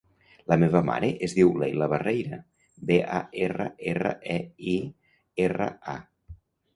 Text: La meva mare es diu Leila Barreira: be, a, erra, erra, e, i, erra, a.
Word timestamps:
La 0.51 0.55
meva 0.61 0.79
mare 0.85 1.09
es 1.25 1.33
diu 1.39 1.51
Leila 1.63 1.87
Barreira: 1.91 2.39
be, 2.91 2.97
a, 3.17 3.19
erra, 3.49 3.67
erra, 3.91 4.15
e, 4.37 4.39
i, 4.73 4.73
erra, 5.45 5.69
a. 5.95 6.35